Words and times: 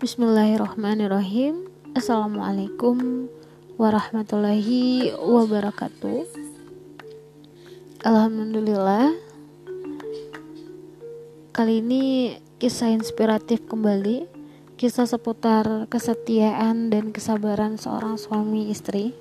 Bismillahirrahmanirrahim. 0.00 1.68
Assalamualaikum 1.92 3.28
warahmatullahi 3.76 5.12
wabarakatuh. 5.12 6.24
Alhamdulillah. 8.08 9.12
Kali 11.52 11.84
ini 11.84 12.32
kisah 12.56 12.96
inspiratif 12.96 13.68
kembali. 13.68 14.24
Kisah 14.80 15.04
seputar 15.04 15.84
kesetiaan 15.92 16.88
dan 16.88 17.12
kesabaran 17.12 17.76
seorang 17.76 18.16
suami 18.16 18.72
istri. 18.72 19.12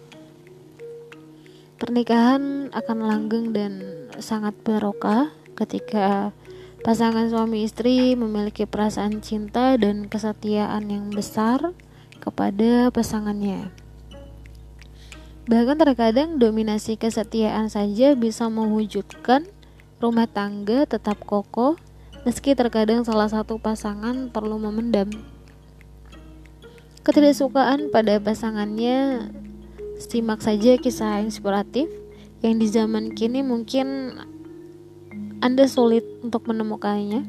Pernikahan 1.76 2.72
akan 2.72 3.00
langgeng 3.04 3.52
dan 3.52 3.84
sangat 4.24 4.56
barokah 4.64 5.28
ketika 5.60 6.32
Pasangan 6.80 7.28
suami 7.28 7.68
istri 7.68 8.16
memiliki 8.16 8.64
perasaan 8.64 9.20
cinta 9.20 9.76
dan 9.76 10.08
kesetiaan 10.08 10.88
yang 10.88 11.12
besar 11.12 11.76
kepada 12.24 12.88
pasangannya. 12.88 13.68
Bahkan 15.50 15.76
terkadang 15.76 16.40
dominasi 16.40 16.96
kesetiaan 16.96 17.68
saja 17.68 18.16
bisa 18.16 18.48
mewujudkan 18.48 19.44
rumah 20.00 20.32
tangga 20.32 20.88
tetap 20.88 21.20
kokoh 21.28 21.76
meski 22.24 22.56
terkadang 22.56 23.04
salah 23.04 23.28
satu 23.28 23.60
pasangan 23.60 24.32
perlu 24.32 24.56
memendam. 24.56 25.12
Ketidaksukaan 27.04 27.92
pada 27.92 28.24
pasangannya 28.24 29.28
simak 30.00 30.40
saja 30.40 30.80
kisah 30.80 31.20
inspiratif 31.28 31.92
yang 32.40 32.56
di 32.56 32.72
zaman 32.72 33.12
kini 33.12 33.44
mungkin 33.44 34.16
anda 35.40 35.72
sulit 35.72 36.04
untuk 36.20 36.52
menemukannya. 36.52 37.24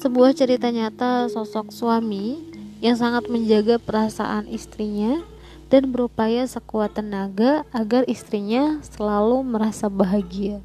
Sebuah 0.00 0.32
cerita 0.32 0.72
nyata 0.72 1.28
sosok 1.28 1.68
suami 1.68 2.40
yang 2.80 2.96
sangat 2.96 3.28
menjaga 3.28 3.76
perasaan 3.76 4.48
istrinya 4.48 5.20
dan 5.68 5.92
berupaya 5.92 6.48
sekuat 6.48 6.96
tenaga 6.96 7.68
agar 7.76 8.08
istrinya 8.08 8.80
selalu 8.80 9.44
merasa 9.44 9.92
bahagia. 9.92 10.64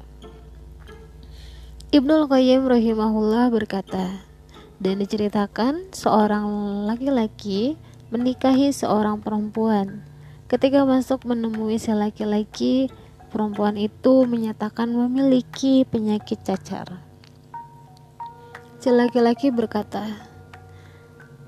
Ibnul 1.92 2.32
Qayyim 2.32 2.64
rahimahullah 2.64 3.52
berkata, 3.52 4.24
dan 4.80 5.00
diceritakan 5.00 5.92
seorang 5.92 6.48
laki-laki 6.88 7.76
menikahi 8.08 8.72
seorang 8.72 9.20
perempuan. 9.20 10.00
Ketika 10.48 10.88
masuk 10.88 11.28
menemui 11.28 11.76
si 11.76 11.92
laki-laki, 11.92 12.88
perempuan 13.36 13.76
itu 13.76 14.24
menyatakan 14.24 14.88
memiliki 14.88 15.84
penyakit 15.84 16.40
cacar. 16.40 17.04
Si 18.80 18.88
laki-laki 18.88 19.52
berkata, 19.52 20.08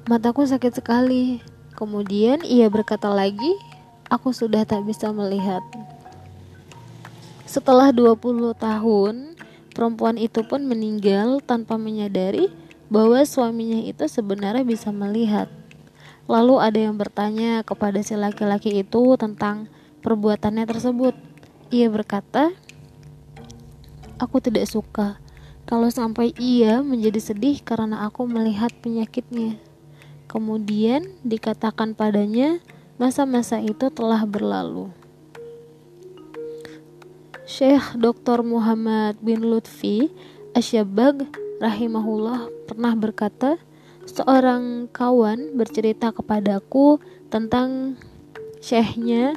"Mataku 0.04 0.44
sakit 0.44 0.84
sekali." 0.84 1.40
Kemudian 1.72 2.44
ia 2.44 2.68
berkata 2.68 3.08
lagi, 3.08 3.56
"Aku 4.12 4.36
sudah 4.36 4.68
tak 4.68 4.84
bisa 4.84 5.08
melihat." 5.16 5.64
Setelah 7.48 7.88
20 7.88 8.52
tahun, 8.52 9.40
perempuan 9.72 10.20
itu 10.20 10.44
pun 10.44 10.68
meninggal 10.68 11.40
tanpa 11.40 11.80
menyadari 11.80 12.52
bahwa 12.92 13.24
suaminya 13.24 13.80
itu 13.80 14.04
sebenarnya 14.04 14.68
bisa 14.68 14.92
melihat. 14.92 15.48
Lalu 16.28 16.60
ada 16.60 16.80
yang 16.84 17.00
bertanya 17.00 17.64
kepada 17.64 18.04
si 18.04 18.12
laki-laki 18.12 18.84
itu 18.84 19.16
tentang 19.16 19.72
perbuatannya 20.04 20.68
tersebut. 20.68 21.27
Ia 21.68 21.92
berkata, 21.92 22.52
"Aku 24.16 24.40
tidak 24.40 24.64
suka 24.68 25.20
kalau 25.68 25.92
sampai 25.92 26.32
ia 26.40 26.80
menjadi 26.80 27.20
sedih 27.20 27.60
karena 27.60 28.08
aku 28.08 28.24
melihat 28.24 28.72
penyakitnya." 28.80 29.60
Kemudian 30.28 31.08
dikatakan 31.24 31.96
padanya, 31.96 32.60
masa-masa 33.00 33.60
itu 33.64 33.88
telah 33.88 34.28
berlalu. 34.28 34.92
Syekh 37.48 37.96
Dr. 37.96 38.44
Muhammad 38.44 39.16
bin 39.24 39.40
Lutfi 39.40 40.12
Asyabag 40.52 41.24
rahimahullah 41.64 42.52
pernah 42.68 42.92
berkata, 42.92 43.56
seorang 44.04 44.92
kawan 44.92 45.56
bercerita 45.56 46.12
kepadaku 46.12 47.00
tentang 47.32 47.96
syekhnya 48.60 49.32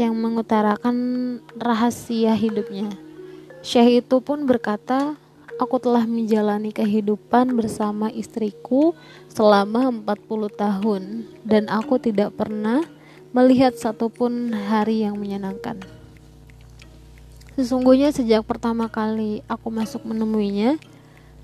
yang 0.00 0.16
mengutarakan 0.16 0.96
rahasia 1.56 2.32
hidupnya. 2.32 2.88
Syekh 3.62 4.04
itu 4.04 4.18
pun 4.24 4.44
berkata, 4.48 5.16
Aku 5.60 5.78
telah 5.78 6.08
menjalani 6.08 6.74
kehidupan 6.74 7.54
bersama 7.54 8.10
istriku 8.10 8.98
selama 9.30 9.94
40 9.94 10.50
tahun 10.58 11.02
dan 11.46 11.70
aku 11.70 12.02
tidak 12.02 12.34
pernah 12.34 12.82
melihat 13.30 13.76
satupun 13.78 14.50
hari 14.50 15.06
yang 15.06 15.14
menyenangkan. 15.14 15.78
Sesungguhnya 17.54 18.10
sejak 18.10 18.42
pertama 18.42 18.90
kali 18.90 19.44
aku 19.46 19.70
masuk 19.70 20.02
menemuinya, 20.02 20.82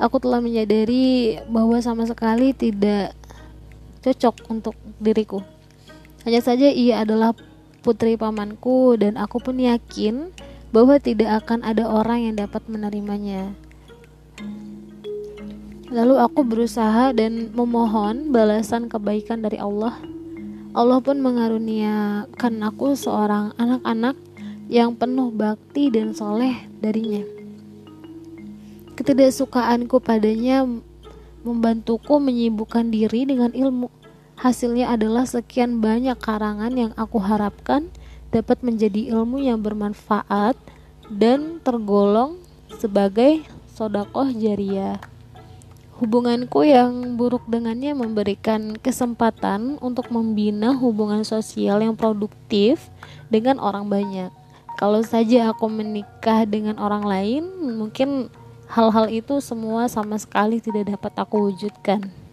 aku 0.00 0.18
telah 0.18 0.42
menyadari 0.42 1.38
bahwa 1.46 1.76
sama 1.78 2.02
sekali 2.08 2.56
tidak 2.56 3.12
cocok 4.02 4.50
untuk 4.50 4.74
diriku. 4.98 5.46
Hanya 6.26 6.42
saja 6.42 6.66
ia 6.72 7.06
adalah 7.06 7.36
putri 7.88 8.20
pamanku 8.20 9.00
dan 9.00 9.16
aku 9.16 9.40
pun 9.40 9.56
yakin 9.56 10.28
bahwa 10.76 11.00
tidak 11.00 11.40
akan 11.40 11.64
ada 11.64 11.88
orang 11.88 12.28
yang 12.28 12.36
dapat 12.36 12.60
menerimanya. 12.68 13.56
Lalu 15.88 16.20
aku 16.20 16.44
berusaha 16.44 17.16
dan 17.16 17.48
memohon 17.56 18.28
balasan 18.28 18.92
kebaikan 18.92 19.40
dari 19.40 19.56
Allah. 19.56 19.96
Allah 20.76 21.00
pun 21.00 21.16
mengaruniakan 21.24 22.60
aku 22.60 22.92
seorang 22.92 23.56
anak-anak 23.56 24.20
yang 24.68 24.92
penuh 24.92 25.32
bakti 25.32 25.88
dan 25.88 26.12
soleh 26.12 26.68
darinya. 26.84 27.24
Ketidaksukaanku 29.00 29.96
padanya 30.04 30.68
membantuku 31.40 32.20
menyibukkan 32.20 32.92
diri 32.92 33.24
dengan 33.24 33.56
ilmu. 33.56 33.88
Hasilnya 34.38 34.94
adalah 34.94 35.26
sekian 35.26 35.82
banyak 35.82 36.14
karangan 36.22 36.70
yang 36.70 36.94
aku 36.94 37.18
harapkan 37.18 37.90
dapat 38.30 38.62
menjadi 38.62 39.10
ilmu 39.10 39.42
yang 39.42 39.58
bermanfaat 39.58 40.54
dan 41.10 41.58
tergolong 41.58 42.38
sebagai 42.78 43.42
sodakoh 43.74 44.30
jariah. 44.30 45.02
Hubunganku 45.98 46.62
yang 46.62 47.18
buruk 47.18 47.50
dengannya 47.50 47.98
memberikan 47.98 48.78
kesempatan 48.78 49.74
untuk 49.82 50.14
membina 50.14 50.70
hubungan 50.70 51.26
sosial 51.26 51.82
yang 51.82 51.98
produktif 51.98 52.94
dengan 53.26 53.58
orang 53.58 53.90
banyak. 53.90 54.30
Kalau 54.78 55.02
saja 55.02 55.50
aku 55.50 55.66
menikah 55.66 56.46
dengan 56.46 56.78
orang 56.78 57.02
lain, 57.02 57.42
mungkin 57.74 58.30
hal-hal 58.70 59.10
itu 59.10 59.42
semua 59.42 59.90
sama 59.90 60.14
sekali 60.22 60.62
tidak 60.62 60.94
dapat 60.94 61.10
aku 61.18 61.50
wujudkan. 61.50 62.27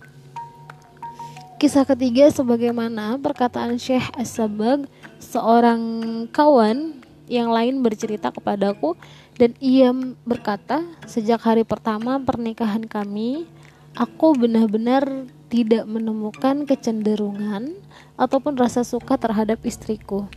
Kisah 1.55 1.87
ketiga 1.87 2.27
sebagaimana 2.27 3.15
perkataan 3.15 3.79
Syekh 3.79 4.03
As-Sabag, 4.19 4.91
seorang 5.23 5.79
kawan 6.27 6.99
yang 7.31 7.47
lain 7.47 7.79
bercerita 7.79 8.27
kepadaku 8.27 8.99
dan 9.39 9.55
ia 9.63 9.95
berkata, 10.27 10.83
sejak 11.07 11.39
hari 11.39 11.63
pertama 11.63 12.19
pernikahan 12.19 12.83
kami, 12.83 13.47
aku 13.95 14.35
benar-benar 14.35 15.07
tidak 15.47 15.87
menemukan 15.87 16.67
kecenderungan 16.67 17.71
ataupun 18.19 18.59
rasa 18.59 18.83
suka 18.83 19.15
terhadap 19.15 19.63
istriku. 19.63 20.27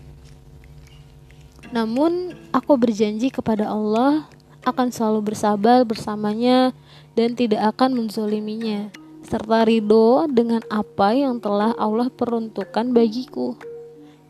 Namun, 1.75 2.39
aku 2.55 2.79
berjanji 2.79 3.35
kepada 3.35 3.67
Allah 3.67 4.23
akan 4.63 4.95
selalu 4.95 5.35
bersabar 5.35 5.83
bersamanya 5.83 6.71
dan 7.19 7.35
tidak 7.35 7.75
akan 7.75 8.07
menzoliminya 8.07 8.95
serta 9.29 9.69
ridho 9.69 10.25
dengan 10.33 10.65
apa 10.73 11.13
yang 11.13 11.37
telah 11.37 11.77
Allah 11.77 12.09
peruntukkan 12.09 12.97
bagiku. 12.97 13.61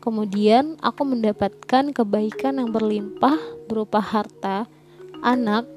Kemudian 0.03 0.75
aku 0.83 1.07
mendapatkan 1.07 1.95
kebaikan 1.95 2.59
yang 2.59 2.69
berlimpah 2.71 3.35
berupa 3.71 4.03
harta, 4.03 4.67
anak, 5.23 5.67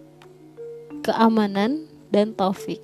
keamanan, 1.07 1.87
dan 2.11 2.35
taufik. 2.35 2.83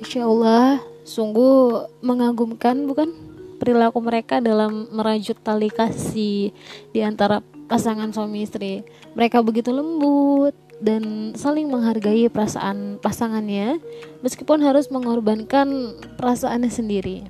Insya 0.00 0.28
Allah, 0.28 0.84
sungguh 1.08 1.88
mengagumkan 2.04 2.84
bukan 2.84 3.12
perilaku 3.56 4.04
mereka 4.04 4.44
dalam 4.44 4.88
merajut 4.92 5.36
tali 5.40 5.72
kasih 5.72 6.52
di 6.92 7.00
antara 7.00 7.40
pasangan 7.72 8.12
suami 8.12 8.44
istri. 8.44 8.84
Mereka 9.16 9.40
begitu 9.40 9.72
lembut, 9.72 10.52
dan 10.76 11.32
saling 11.32 11.72
menghargai 11.72 12.28
perasaan 12.28 13.00
pasangannya 13.00 13.80
meskipun 14.20 14.60
harus 14.60 14.92
mengorbankan 14.92 15.96
perasaannya 16.20 16.68
sendiri. 16.68 17.24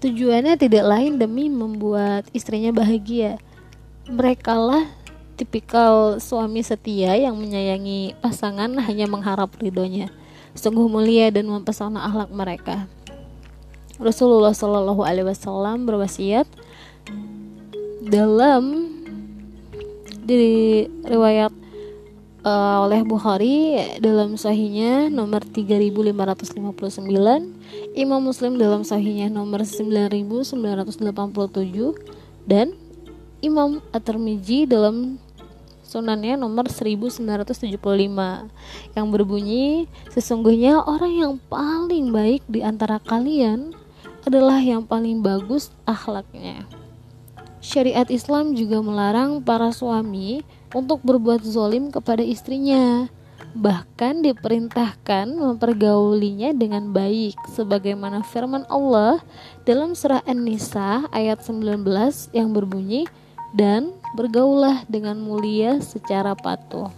Tujuannya 0.00 0.56
tidak 0.56 0.84
lain 0.84 1.20
demi 1.20 1.52
membuat 1.52 2.24
istrinya 2.32 2.72
bahagia. 2.72 3.36
Mereka 4.08 4.56
lah 4.56 4.88
tipikal 5.36 6.16
suami 6.20 6.64
setia 6.64 7.16
yang 7.16 7.36
menyayangi 7.36 8.16
pasangan 8.20 8.72
hanya 8.80 9.08
mengharap 9.08 9.52
ridhonya. 9.60 10.08
sungguh 10.50 10.90
mulia 10.90 11.30
dan 11.30 11.46
mempesona 11.46 12.10
akhlak 12.10 12.26
mereka. 12.34 12.90
Rasulullah 14.02 14.50
Shallallahu 14.50 15.06
Alaihi 15.06 15.30
Wasallam 15.30 15.86
berwasiat 15.86 16.48
dalam 18.02 18.90
di 20.26 20.84
riwayat 21.06 21.54
uh, 22.44 22.84
oleh 22.88 23.04
Bukhari 23.04 23.76
dalam 24.00 24.36
sahihnya 24.36 25.10
nomor 25.12 25.44
3559, 25.44 27.04
Imam 27.96 28.20
Muslim 28.20 28.56
dalam 28.56 28.84
sahihnya 28.84 29.28
nomor 29.28 29.64
9987 29.64 32.48
dan 32.48 32.72
Imam 33.40 33.80
At-Tirmizi 33.92 34.66
dalam 34.68 35.18
sunannya 35.90 36.38
nomor 36.38 36.70
1975 36.70 37.66
yang 38.94 39.06
berbunyi 39.10 39.90
sesungguhnya 40.14 40.86
orang 40.86 41.12
yang 41.18 41.34
paling 41.50 42.14
baik 42.14 42.46
di 42.46 42.62
antara 42.62 43.02
kalian 43.02 43.74
adalah 44.22 44.62
yang 44.62 44.86
paling 44.86 45.18
bagus 45.18 45.74
akhlaknya. 45.82 46.62
Syariat 47.60 48.08
Islam 48.08 48.56
juga 48.56 48.80
melarang 48.80 49.44
para 49.44 49.68
suami 49.68 50.40
untuk 50.72 51.04
berbuat 51.04 51.44
zolim 51.44 51.92
kepada 51.92 52.24
istrinya. 52.24 53.12
Bahkan 53.52 54.24
diperintahkan 54.24 55.28
mempergaulinya 55.36 56.56
dengan 56.56 56.88
baik 56.88 57.36
sebagaimana 57.52 58.24
firman 58.24 58.64
Allah 58.72 59.20
dalam 59.68 59.92
surah 59.92 60.24
An-Nisa 60.24 61.04
ayat 61.12 61.44
19 61.44 61.84
yang 62.32 62.56
berbunyi 62.56 63.04
dan 63.52 63.92
bergaulah 64.16 64.88
dengan 64.88 65.20
mulia 65.20 65.84
secara 65.84 66.32
patuh. 66.32 66.88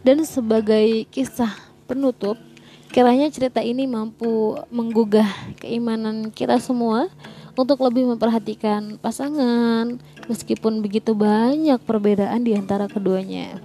Dan 0.00 0.24
sebagai 0.24 1.04
kisah 1.12 1.52
penutup, 1.84 2.40
kiranya 2.88 3.28
cerita 3.28 3.60
ini 3.60 3.84
mampu 3.84 4.56
menggugah 4.72 5.28
keimanan 5.60 6.32
kita 6.32 6.56
semua 6.56 7.12
untuk 7.60 7.84
lebih 7.84 8.08
memperhatikan 8.08 8.96
pasangan 8.96 10.00
meskipun 10.26 10.80
begitu 10.80 11.12
banyak 11.12 11.76
perbedaan 11.84 12.40
di 12.40 12.56
antara 12.56 12.88
keduanya. 12.88 13.60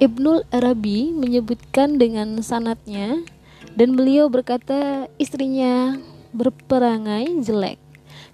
Ibnul 0.00 0.48
Arabi 0.48 1.12
menyebutkan 1.12 2.00
dengan 2.00 2.40
sanatnya 2.40 3.20
dan 3.76 3.94
beliau 3.94 4.32
berkata 4.32 5.06
istrinya 5.20 6.00
berperangai 6.32 7.28
jelek 7.44 7.78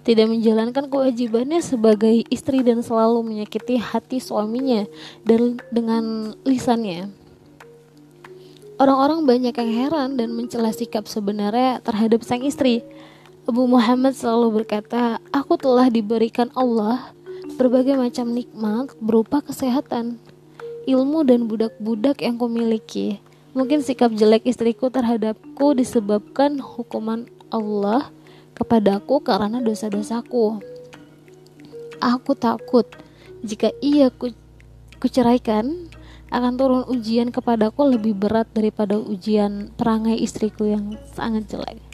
tidak 0.07 0.31
menjalankan 0.31 0.87
kewajibannya 0.87 1.59
sebagai 1.59 2.23
istri 2.31 2.63
dan 2.63 2.79
selalu 2.79 3.21
menyakiti 3.21 3.77
hati 3.77 4.23
suaminya 4.23 4.87
dan 5.27 5.59
dengan 5.69 6.33
lisannya. 6.47 7.11
Orang-orang 8.79 9.27
banyak 9.27 9.51
yang 9.51 9.71
heran 9.75 10.15
dan 10.15 10.31
mencela 10.31 10.71
sikap 10.71 11.03
sebenarnya 11.03 11.83
terhadap 11.83 12.23
sang 12.23 12.47
istri. 12.47 12.79
Abu 13.49 13.65
Muhammad 13.65 14.13
selalu 14.13 14.61
berkata, 14.61 15.17
"Aku 15.33 15.57
telah 15.57 15.89
diberikan 15.89 16.53
Allah 16.53 17.09
berbagai 17.57 17.97
macam 17.97 18.29
nikmat 18.29 18.93
berupa 19.01 19.41
kesehatan, 19.41 20.21
ilmu 20.85 21.25
dan 21.25 21.49
budak-budak 21.49 22.21
yang 22.21 22.37
kumiliki. 22.37 23.17
Mungkin 23.57 23.81
sikap 23.81 24.13
jelek 24.13 24.45
istriku 24.45 24.93
terhadapku 24.93 25.73
disebabkan 25.73 26.61
hukuman 26.61 27.25
Allah 27.49 28.13
kepadaku 28.53 29.17
karena 29.25 29.57
dosa-dosaku. 29.65 30.61
Aku 32.05 32.37
takut 32.37 32.85
jika 33.41 33.73
ia 33.81 34.13
ku, 34.13 34.29
kuceraikan 35.01 35.89
akan 36.29 36.53
turun 36.53 36.85
ujian 36.85 37.33
kepadaku 37.33 37.97
lebih 37.97 38.13
berat 38.13 38.45
daripada 38.53 38.93
ujian 38.93 39.73
perangai 39.73 40.21
istriku 40.21 40.69
yang 40.69 41.01
sangat 41.17 41.49
jelek." 41.49 41.88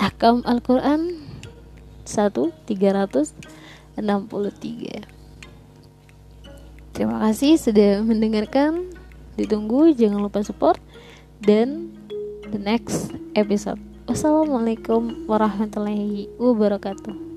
Ahkam 0.00 0.40
Al-Quran 0.48 1.20
1 2.08 2.32
363 2.32 3.20
Terima 6.96 7.16
kasih 7.28 7.60
sudah 7.60 8.00
mendengarkan. 8.00 8.88
Ditunggu 9.36 9.92
jangan 9.92 10.24
lupa 10.24 10.40
support. 10.40 10.80
Dan 11.40 11.92
the 12.48 12.60
next 12.60 13.12
episode. 13.36 13.80
Wassalamualaikum 14.08 15.28
warahmatullahi 15.28 16.32
wabarakatuh 16.40 17.29